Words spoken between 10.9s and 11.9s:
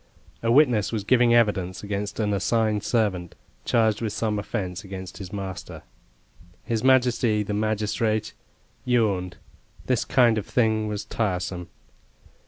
tiresome.